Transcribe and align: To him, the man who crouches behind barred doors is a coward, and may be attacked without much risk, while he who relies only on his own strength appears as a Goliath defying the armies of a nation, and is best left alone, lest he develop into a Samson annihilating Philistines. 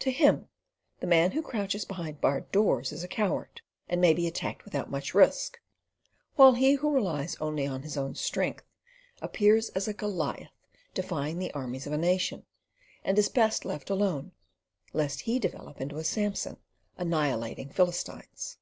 To 0.00 0.10
him, 0.10 0.46
the 0.98 1.06
man 1.06 1.30
who 1.30 1.40
crouches 1.40 1.86
behind 1.86 2.20
barred 2.20 2.52
doors 2.52 2.92
is 2.92 3.02
a 3.02 3.08
coward, 3.08 3.62
and 3.88 3.98
may 3.98 4.12
be 4.12 4.26
attacked 4.26 4.66
without 4.66 4.90
much 4.90 5.14
risk, 5.14 5.58
while 6.36 6.52
he 6.52 6.74
who 6.74 6.90
relies 6.92 7.34
only 7.40 7.66
on 7.66 7.80
his 7.80 7.96
own 7.96 8.14
strength 8.14 8.66
appears 9.22 9.70
as 9.70 9.88
a 9.88 9.94
Goliath 9.94 10.50
defying 10.92 11.38
the 11.38 11.50
armies 11.54 11.86
of 11.86 11.94
a 11.94 11.96
nation, 11.96 12.44
and 13.04 13.18
is 13.18 13.30
best 13.30 13.64
left 13.64 13.88
alone, 13.88 14.32
lest 14.92 15.22
he 15.22 15.38
develop 15.38 15.80
into 15.80 15.96
a 15.96 16.04
Samson 16.04 16.58
annihilating 16.98 17.70
Philistines. 17.70 18.58